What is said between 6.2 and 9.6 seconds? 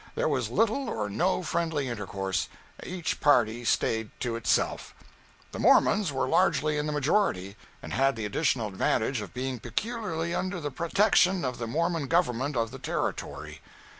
largely in the majority, and had the additional advantage of being